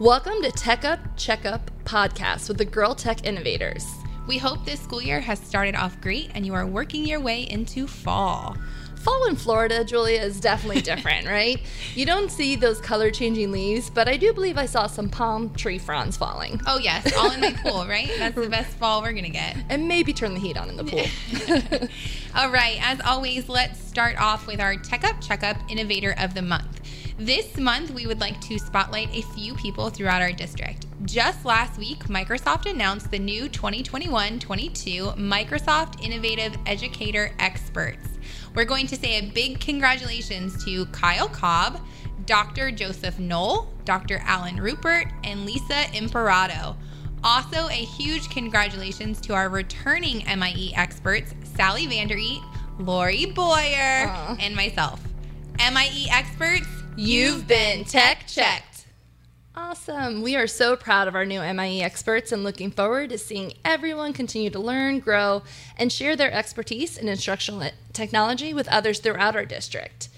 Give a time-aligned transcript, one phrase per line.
[0.00, 3.86] Welcome to Tech Up Checkup Podcast with the Girl Tech Innovators.
[4.26, 7.42] We hope this school year has started off great and you are working your way
[7.42, 8.56] into fall.
[8.96, 11.60] Fall in Florida, Julia, is definitely different, right?
[11.94, 15.52] You don't see those color changing leaves, but I do believe I saw some palm
[15.52, 16.62] tree fronds falling.
[16.66, 18.10] Oh, yes, all in my pool, right?
[18.18, 19.54] That's the best fall we're going to get.
[19.68, 21.88] And maybe turn the heat on in the pool.
[22.34, 26.40] all right, as always, let's start off with our Tech Up Checkup Innovator of the
[26.40, 26.80] Month.
[27.20, 30.86] This month, we would like to spotlight a few people throughout our district.
[31.04, 38.08] Just last week, Microsoft announced the new 2021 22 Microsoft Innovative Educator Experts.
[38.54, 41.82] We're going to say a big congratulations to Kyle Cobb,
[42.24, 42.70] Dr.
[42.70, 44.22] Joseph Knoll, Dr.
[44.24, 46.74] Alan Rupert, and Lisa Imperato.
[47.22, 52.42] Also, a huge congratulations to our returning MIE experts, Sally Vandereet,
[52.78, 54.38] Lori Boyer, Aww.
[54.40, 55.02] and myself.
[55.58, 58.86] MIE experts, You've been tech checked.
[59.54, 60.22] Awesome.
[60.22, 64.12] We are so proud of our new MIE experts and looking forward to seeing everyone
[64.12, 65.42] continue to learn, grow,
[65.76, 70.08] and share their expertise in instructional technology with others throughout our district.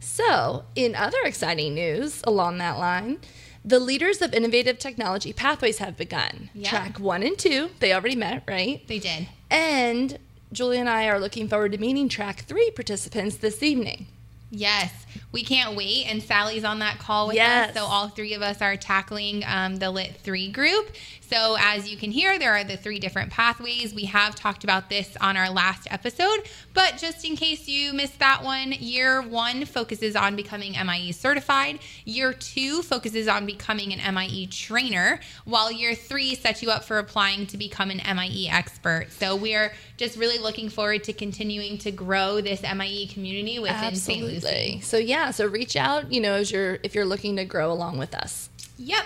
[0.00, 3.18] So, in other exciting news along that line,
[3.64, 6.50] the leaders of innovative technology pathways have begun.
[6.54, 6.68] Yeah.
[6.68, 8.86] Track one and two, they already met, right?
[8.86, 9.28] They did.
[9.50, 10.18] And
[10.52, 14.06] Julie and I are looking forward to meeting track three participants this evening.
[14.54, 14.92] Yes,
[15.32, 16.06] we can't wait.
[16.06, 17.70] And Sally's on that call with yes.
[17.70, 17.76] us.
[17.76, 20.90] So all three of us are tackling um, the Lit 3 group.
[21.30, 23.94] So as you can hear, there are the three different pathways.
[23.94, 28.18] We have talked about this on our last episode, but just in case you missed
[28.18, 31.78] that one, year one focuses on becoming MIE certified.
[32.04, 36.98] Year two focuses on becoming an MIE trainer, while year three sets you up for
[36.98, 39.06] applying to become an MIE expert.
[39.10, 43.76] So we are just really looking forward to continuing to grow this MIE community within
[43.76, 44.40] Absolutely.
[44.40, 44.74] St.
[44.74, 44.80] Lucie.
[44.82, 47.98] So yeah, so reach out, you know, as you're if you're looking to grow along
[47.98, 48.50] with us.
[48.78, 49.04] Yep.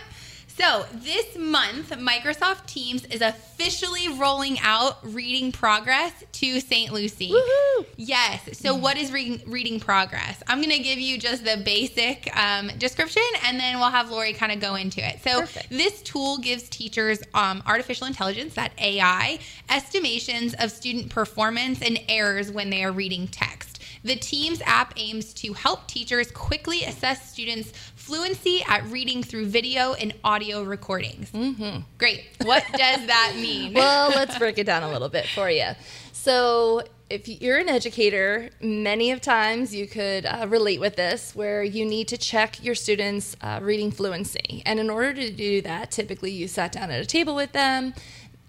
[0.58, 6.92] So, this month, Microsoft Teams is officially rolling out Reading Progress to St.
[6.92, 7.30] Lucie.
[7.30, 7.86] Woohoo!
[7.96, 8.58] Yes.
[8.58, 10.42] So, what is re- Reading Progress?
[10.48, 14.32] I'm going to give you just the basic um, description and then we'll have Lori
[14.32, 15.22] kind of go into it.
[15.22, 15.70] So, Perfect.
[15.70, 19.38] this tool gives teachers um, artificial intelligence, that AI,
[19.70, 23.78] estimations of student performance and errors when they are reading text.
[24.04, 27.72] The Teams app aims to help teachers quickly assess students'
[28.08, 31.30] fluency at reading through video and audio recordings.
[31.30, 31.80] Mm-hmm.
[31.98, 32.24] Great.
[32.42, 33.74] What does that mean?
[33.74, 35.72] well, let's break it down a little bit for you.
[36.12, 41.62] So, if you're an educator, many of times you could uh, relate with this where
[41.62, 44.62] you need to check your students' uh, reading fluency.
[44.64, 47.94] And in order to do that, typically you sat down at a table with them,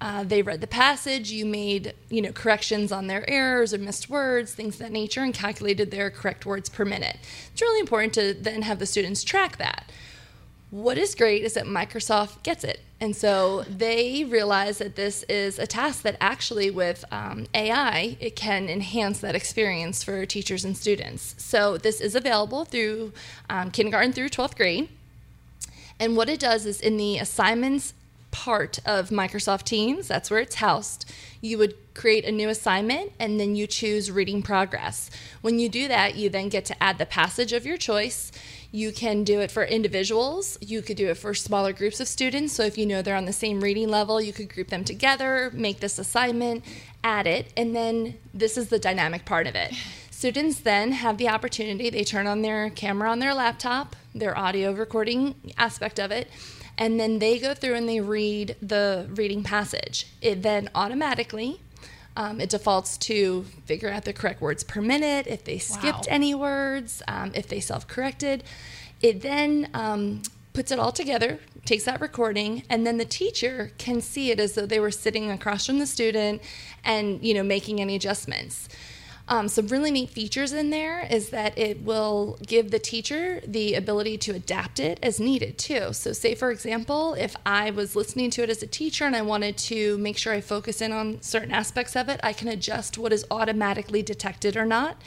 [0.01, 4.09] uh, they read the passage, you made you know corrections on their errors or missed
[4.09, 7.17] words, things of that nature, and calculated their correct words per minute.
[7.51, 9.91] It's really important to then have the students track that.
[10.71, 12.81] What is great is that Microsoft gets it.
[13.01, 18.35] And so they realize that this is a task that actually, with um, AI, it
[18.35, 21.33] can enhance that experience for teachers and students.
[21.37, 23.13] So this is available through
[23.49, 24.89] um, kindergarten through 12th grade.
[25.99, 27.93] And what it does is in the assignments
[28.31, 33.39] part of Microsoft Teams, that's where it's housed, you would create a new assignment and
[33.39, 35.09] then you choose reading progress.
[35.41, 38.31] When you do that, you then get to add the passage of your choice.
[38.71, 40.57] You can do it for individuals.
[40.61, 42.53] You could do it for smaller groups of students.
[42.53, 45.49] So if you know they're on the same reading level, you could group them together,
[45.53, 46.63] make this assignment,
[47.03, 49.73] add it, and then this is the dynamic part of it.
[50.11, 54.73] Students then have the opportunity, they turn on their camera on their laptop, their audio
[54.73, 56.29] recording aspect of it,
[56.79, 60.07] and then they go through and they read the reading passage.
[60.21, 61.59] It then automatically
[62.15, 66.15] um, it defaults to figure out the correct words per minute, if they skipped wow.
[66.15, 68.43] any words, um, if they self corrected.
[69.01, 70.23] It then um,
[70.53, 74.53] puts it all together, takes that recording, and then the teacher can see it as
[74.53, 76.41] though they were sitting across from the student
[76.83, 78.67] and, you know, making any adjustments.
[79.29, 83.75] Um, some really neat features in there is that it will give the teacher the
[83.75, 85.93] ability to adapt it as needed too.
[85.93, 89.21] So, say for example, if I was listening to it as a teacher and I
[89.21, 92.97] wanted to make sure I focus in on certain aspects of it, I can adjust
[92.97, 94.97] what is automatically detected or not.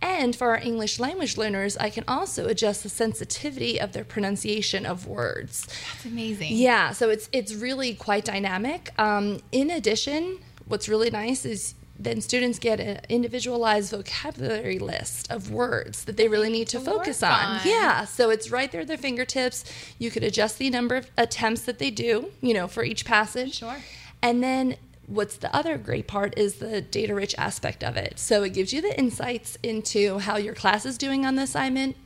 [0.00, 4.86] And for our English language learners, I can also adjust the sensitivity of their pronunciation
[4.86, 5.66] of words.
[5.66, 6.52] That's amazing.
[6.52, 8.90] Yeah, so it's it's really quite dynamic.
[8.96, 15.50] Um, in addition, what's really nice is then students get an individualized vocabulary list of
[15.50, 17.32] words that they really need to focus on.
[17.32, 17.60] on.
[17.64, 19.64] Yeah, so it's right there at their fingertips.
[19.98, 23.56] You could adjust the number of attempts that they do, you know, for each passage.
[23.56, 23.76] Sure.
[24.22, 24.76] And then
[25.06, 28.18] what's the other great part is the data rich aspect of it.
[28.18, 31.96] So it gives you the insights into how your class is doing on the assignment.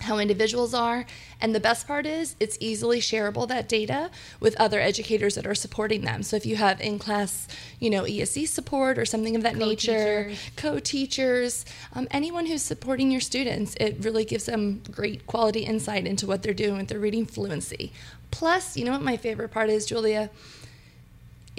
[0.00, 1.04] How individuals are.
[1.40, 4.10] And the best part is it's easily shareable that data
[4.40, 6.22] with other educators that are supporting them.
[6.22, 7.48] So if you have in class,
[7.78, 11.64] you know, ESE support or something of that nature, co-teachers,
[11.94, 16.42] um, anyone who's supporting your students, it really gives them great quality insight into what
[16.42, 17.92] they're doing with their reading fluency.
[18.30, 20.30] Plus, you know what my favorite part is, Julia?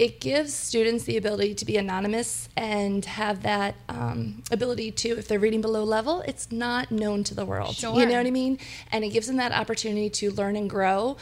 [0.02, 5.28] It gives students the ability to be anonymous and have that um, ability to, if
[5.28, 7.76] they're reading below level, it's not known to the world.
[7.76, 7.96] Sure.
[7.96, 8.58] You know what I mean?
[8.90, 11.18] And it gives them that opportunity to learn and grow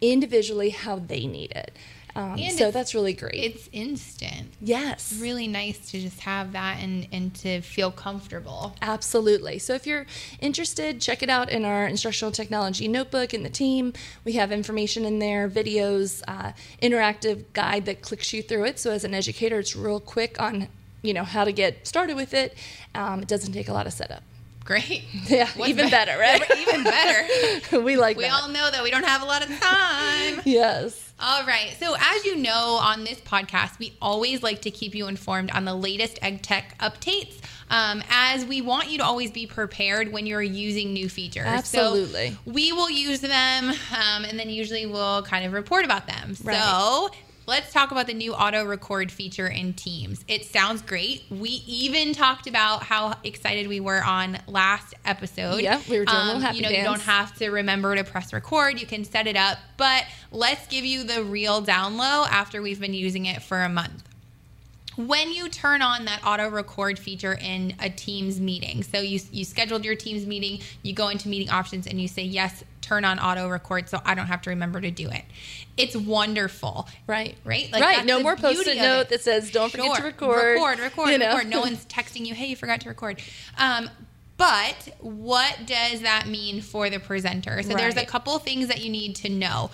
[0.00, 1.76] individually how they need it.
[2.16, 3.34] Um, so that's really great.
[3.34, 4.52] It's instant.
[4.60, 5.10] yes.
[5.12, 8.76] It's really nice to just have that and, and to feel comfortable.
[8.80, 9.58] Absolutely.
[9.58, 10.06] So if you're
[10.40, 13.92] interested, check it out in our instructional technology notebook in the team.
[14.24, 18.78] We have information in there, videos, uh, interactive guide that clicks you through it.
[18.78, 20.68] So as an educator, it's real quick on
[21.02, 22.56] you know how to get started with it.
[22.94, 24.22] Um, it doesn't take a lot of setup.
[24.64, 25.02] Great.
[25.26, 26.42] Yeah, What's even be- better, right?
[26.58, 27.80] even better.
[27.82, 28.32] we like We that.
[28.42, 30.40] all know that we don't have a lot of time.
[30.46, 31.03] yes.
[31.20, 31.74] All right.
[31.78, 35.64] So, as you know, on this podcast, we always like to keep you informed on
[35.64, 37.38] the latest EdTech updates,
[37.70, 41.46] um, as we want you to always be prepared when you're using new features.
[41.46, 42.30] Absolutely.
[42.30, 46.36] So we will use them, um, and then usually we'll kind of report about them.
[46.42, 46.60] Right.
[46.60, 47.10] So.
[47.46, 50.24] Let's talk about the new auto record feature in Teams.
[50.28, 51.24] It sounds great.
[51.30, 55.60] We even talked about how excited we were on last episode.
[55.60, 57.94] Yep, we were doing a little um, happy You know, you don't have to remember
[57.96, 58.80] to press record.
[58.80, 62.80] You can set it up, but let's give you the real down low after we've
[62.80, 64.02] been using it for a month.
[64.96, 69.44] When you turn on that auto record feature in a Teams meeting, so you, you
[69.44, 73.18] scheduled your Teams meeting, you go into meeting options and you say, Yes, turn on
[73.18, 75.24] auto record so I don't have to remember to do it.
[75.76, 76.88] It's wonderful.
[77.06, 77.36] Right.
[77.44, 77.72] Right?
[77.72, 78.04] Like, right.
[78.04, 81.34] No more beauty post-it note that says "Don't forget to record." Record, record, you know?
[81.34, 81.48] record.
[81.48, 83.20] No one's texting you, hey, you forgot to record.
[83.58, 83.90] Um,
[84.36, 87.62] but what does that mean for the presenter?
[87.62, 89.70] So there's a couple things that you need to know.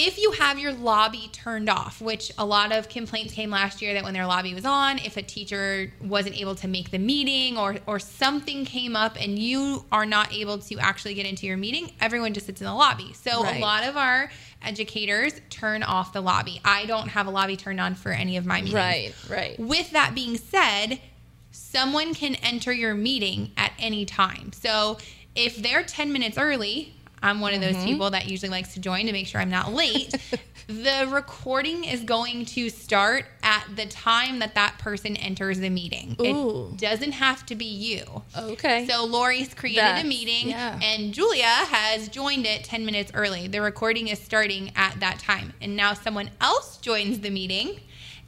[0.00, 3.94] If you have your lobby turned off, which a lot of complaints came last year
[3.94, 7.58] that when their lobby was on, if a teacher wasn't able to make the meeting
[7.58, 11.56] or or something came up and you are not able to actually get into your
[11.56, 13.12] meeting, everyone just sits in the lobby.
[13.12, 13.56] So Right.
[13.56, 14.30] a lot of our
[14.62, 16.60] educators turn off the lobby.
[16.64, 18.74] I don't have a lobby turned on for any of my meetings.
[18.74, 19.14] Right.
[19.28, 19.58] Right.
[19.58, 21.00] With that being said,
[21.50, 24.52] someone can enter your meeting at any time.
[24.52, 24.98] So
[25.34, 27.86] if they're 10 minutes early, I'm one of those mm-hmm.
[27.86, 30.14] people that usually likes to join to make sure I'm not late.
[30.66, 36.16] the recording is going to start at the time that that person enters the meeting.
[36.20, 36.68] Ooh.
[36.68, 38.22] It doesn't have to be you.
[38.36, 38.86] Okay.
[38.86, 40.78] So Lori's created That's- a meeting yeah.
[40.82, 43.48] and Julia has joined it 10 minutes early.
[43.48, 45.52] The recording is starting at that time.
[45.60, 47.80] And now someone else joins the meeting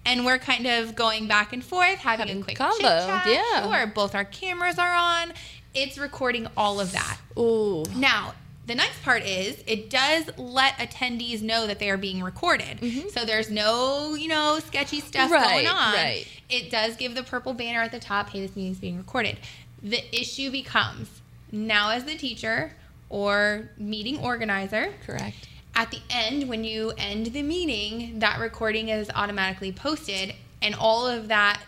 [0.06, 3.26] and we're kind of going back and forth, having, Having a quick combo, chit-chat.
[3.26, 3.70] yeah.
[3.70, 5.32] Sure, both our cameras are on.
[5.74, 7.18] It's recording all of that.
[7.38, 7.84] Ooh.
[7.94, 8.34] Now,
[8.70, 12.78] the nice part is it does let attendees know that they are being recorded.
[13.12, 15.32] So there's no, you know, sketchy stuff Mm-hmm.
[15.32, 15.94] Right, going on.
[15.94, 16.26] right.
[16.48, 19.38] It does give the purple banner at the top, hey, this meeting's being recorded.
[19.82, 21.08] The issue becomes
[21.52, 22.72] now as the teacher
[23.08, 25.48] or meeting organizer, Correct.
[25.74, 31.06] at the end, when you end the meeting, that recording is automatically posted, and all
[31.06, 31.60] of that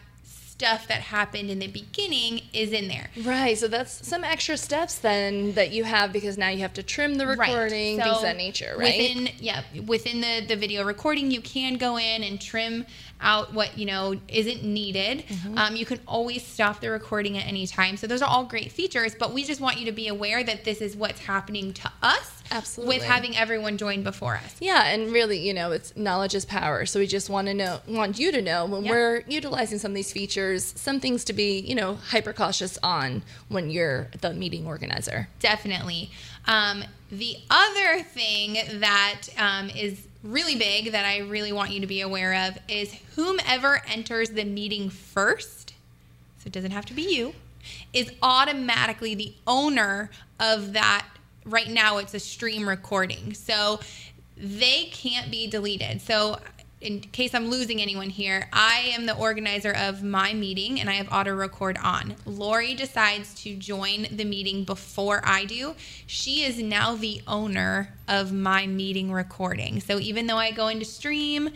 [0.63, 3.11] stuff that happened in the beginning is in there.
[3.25, 3.59] Right.
[3.59, 7.17] So that's some extra steps then that you have because now you have to trim
[7.17, 8.05] the recording, Right.
[8.05, 8.97] things So of that nature, right?
[8.97, 12.87] Within yeah, within the the video recording, you can go in and trim
[13.21, 15.25] out what you know isn't needed.
[15.27, 15.59] Mm-hmm.
[15.59, 17.97] Um, you can always stop the recording at any time.
[17.97, 19.17] So those are all great features.
[19.19, 22.42] But we just want you to be aware that this is what's happening to us.
[22.53, 22.97] Absolutely.
[22.99, 24.55] With having everyone join before us.
[24.61, 26.85] Yeah, and really, you know, it's knowledge is power.
[26.87, 28.91] So we just want to know, want you to know when Yeah.
[28.91, 33.23] we're utilizing some of these features, some things to be, you know, hyper cautious on
[33.49, 35.29] when you're the meeting organizer.
[35.41, 36.11] Definitely.
[36.47, 41.87] Um, the other thing that um, is really big that I really want you to
[41.87, 45.75] be aware of is whomever enters the meeting first,
[46.39, 47.35] so it doesn't have to be you,
[47.93, 51.07] is automatically the owner of that.
[51.45, 53.35] Right now, it's a stream recording.
[53.35, 53.81] So
[54.37, 56.01] they can't be deleted.
[56.01, 56.39] So,
[56.81, 60.95] in case I'm losing anyone here, I am the organizer of my meeting and I
[60.95, 62.17] have auto record on.
[62.27, 65.77] Lori decides to join the meeting before I do.
[66.09, 69.81] She is now the owner of my meeting recording.
[69.81, 71.49] So even though I go into stream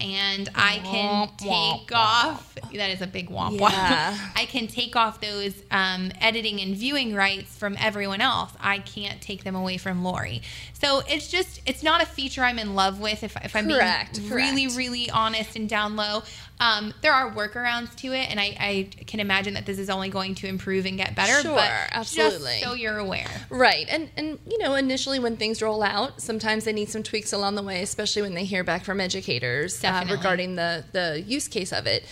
[0.00, 4.14] and I can Womp, take womp, off, that is a big womp Yeah.
[4.14, 4.32] womp.
[4.36, 8.52] I can take off those um, editing and viewing rights from everyone else.
[8.60, 10.42] I can't take them away from Lori.
[10.74, 13.22] So it's just, it's not a feature I'm in love with.
[13.22, 16.22] If, if I'm Correct, being really, really honest and down low,
[16.62, 20.08] um, there are workarounds to it, and I, I can imagine that this is only
[20.08, 21.42] going to improve and get better.
[21.42, 22.38] Sure, but absolutely.
[22.38, 23.26] Just so you're aware.
[23.50, 23.86] Right.
[23.88, 27.56] And and you know, initially when things roll out, sometimes they need some tweaks along
[27.56, 31.72] the way, especially when they hear back from educators uh, regarding the the use case
[31.72, 32.04] of it.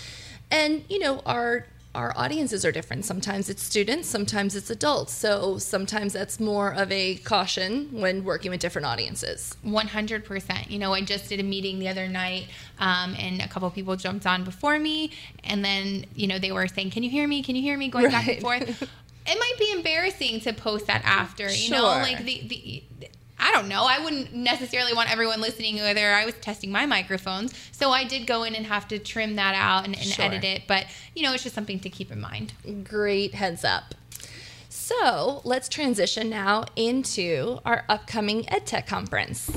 [0.50, 3.04] And you know, our our audiences are different.
[3.04, 5.12] Sometimes it's students, sometimes it's adults.
[5.12, 9.56] So sometimes that's more of a caution when working with different audiences.
[9.66, 10.70] 100%.
[10.70, 12.46] You know, I just did a meeting the other night,
[12.78, 15.10] um, and a couple of people jumped on before me,
[15.42, 17.42] and then, you know, they were saying, Can you hear me?
[17.42, 17.88] Can you hear me?
[17.88, 18.88] Going back and forth.
[19.26, 22.82] It might be embarrassing to post that after, you know, like the, the,
[23.40, 23.84] I don't know.
[23.84, 27.54] I wouldn't necessarily want everyone listening whether I was testing my microphones.
[27.72, 30.26] So I did go in and have to trim that out and, and Sure.
[30.26, 30.62] edit it.
[30.68, 32.52] But, you know, it's just something to keep in mind.
[32.84, 33.94] Great heads up.
[34.68, 39.48] So let's transition now into our upcoming EdTech conference.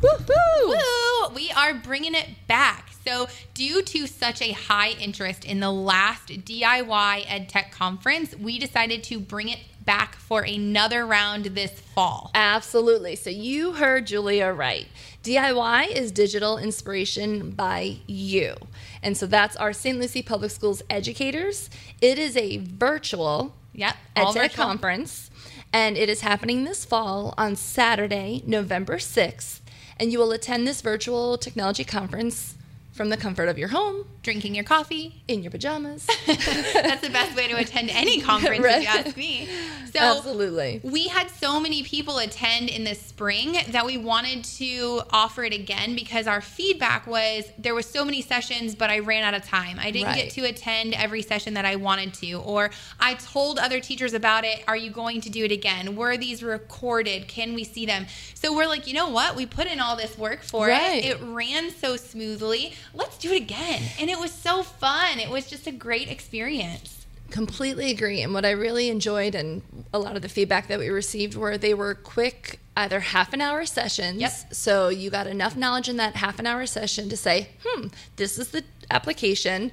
[0.00, 0.68] Woohoo!
[0.68, 1.34] Woo!
[1.34, 2.89] We are bringing it back.
[3.06, 9.02] So, due to such a high interest in the last DIY EdTech conference, we decided
[9.04, 12.30] to bring it back for another round this fall.
[12.34, 13.16] Absolutely.
[13.16, 14.86] So you heard Julia right.
[15.24, 18.54] DIY is digital inspiration by you.
[19.02, 19.98] And so that's our St.
[19.98, 21.70] Lucie Public Schools educators.
[22.00, 24.64] It is a virtual Yep, EdTech virtual.
[24.64, 25.30] conference,
[25.72, 29.60] and it is happening this fall on Saturday, November 6th.
[29.96, 32.56] And you will attend this virtual technology conference
[33.00, 35.22] from the comfort of your home, Drinking your coffee.
[35.26, 36.06] in your pajamas.
[36.26, 38.76] That's the best way to attend any conference, Right.
[38.76, 39.48] if you ask me.
[39.94, 40.82] So, Absolutely.
[40.84, 45.54] We had so many people attend in the spring that we wanted to offer it
[45.54, 49.44] again because our feedback was there was so many sessions, but I ran out of
[49.46, 49.78] time.
[49.80, 50.24] I didn't Right.
[50.24, 54.44] get to attend every session that I wanted to, or I told other teachers about
[54.44, 54.62] it.
[54.68, 55.96] Are you going to do it again?
[55.96, 57.26] Were these recorded?
[57.28, 58.06] Can we see them?
[58.34, 59.34] So we're like, you know what?
[59.34, 61.02] We put in all this work for Right.
[61.02, 61.06] it.
[61.06, 62.74] It ran so smoothly.
[62.94, 63.82] Let's do it again.
[64.00, 65.18] And it was so fun.
[65.18, 67.06] It was just a great experience.
[67.30, 68.22] Completely agree.
[68.22, 71.56] And what I really enjoyed, and a lot of the feedback that we received, were
[71.56, 74.20] they were quick, either half an hour sessions.
[74.20, 74.32] Yep.
[74.52, 78.38] So you got enough knowledge in that half an hour session to say, hmm, this
[78.38, 79.70] is the application.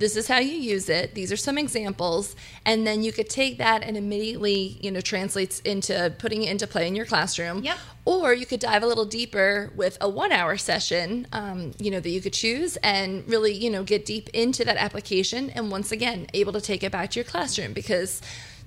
[0.00, 1.14] This is how you use it.
[1.14, 2.34] These are some examples.
[2.64, 6.66] And then you could take that and immediately, you know, translates into putting it into
[6.66, 7.62] play in your classroom.
[7.62, 7.78] Yep.
[8.06, 12.00] Or you could dive a little deeper with a one hour session, um, you know,
[12.00, 15.50] that you could choose and really, you know, get deep into that application.
[15.50, 18.22] And once again, able to take it back to your classroom because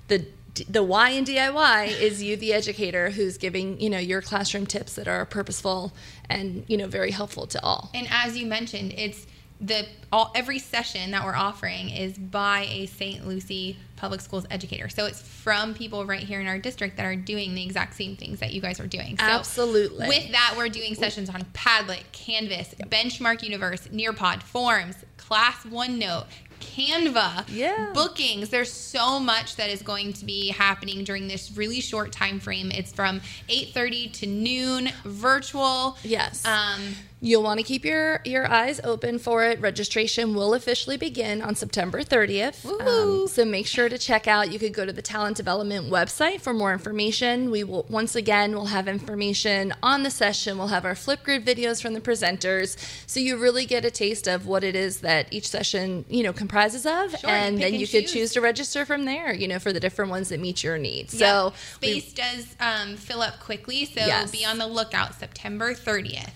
[0.06, 0.24] the
[0.68, 4.94] the why in DIY is you, the educator, who's giving you know your classroom tips
[4.94, 5.92] that are purposeful
[6.30, 7.90] and you know very helpful to all.
[7.92, 9.26] And as you mentioned, it's
[9.66, 13.26] the all every session that we're offering is by a St.
[13.26, 14.88] Lucie Public Schools educator.
[14.88, 18.16] So it's from people right here in our district that are doing the exact same
[18.16, 19.16] things that you guys are doing.
[19.16, 20.08] So Absolutely.
[20.08, 26.26] With that, we're doing sessions on Padlet, Canvas, Benchmark Universe, Nearpod, Forms, Class OneNote,
[26.64, 27.90] Canva, Yeah.
[27.94, 28.48] bookings.
[28.48, 32.70] There's so much that is going to be happening during this really short time frame.
[32.70, 35.96] It's from 8:30 to noon, virtual.
[36.02, 36.44] Yes.
[36.44, 39.58] Um, You'll want to keep your, your eyes open for it.
[39.58, 42.60] Registration will officially begin on September 30th.
[42.66, 43.26] Woohoo.
[43.30, 44.52] so make sure to check out.
[44.52, 47.50] You could go to the talent development website for more information.
[47.50, 50.58] We will once again we'll have information on the session.
[50.58, 54.46] We'll have our Flipgrid videos from the presenters, so you really get a taste of
[54.46, 57.86] what it is that each session you know comprises of, Sure, and then and you
[57.86, 58.12] could choose.
[58.12, 59.32] choose to register from there.
[59.34, 61.14] You know for the different ones that meet your needs.
[61.14, 64.30] Yeah, So we- space does um, fill up quickly, so Yes.
[64.30, 65.14] be on the lookout.
[65.18, 66.30] September 30th.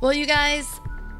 [0.00, 0.66] Well, you guys,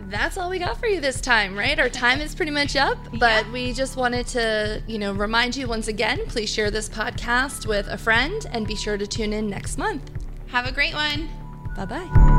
[0.08, 1.78] that's all we got for you this time, right?
[1.80, 3.52] Our time is pretty much up, but Yeah.
[3.52, 7.88] we just wanted to, you know, remind you once again, please share this podcast with
[7.88, 10.10] a friend and be sure to tune in next month.
[10.48, 11.28] Have a great one.
[11.74, 12.35] Bye-bye.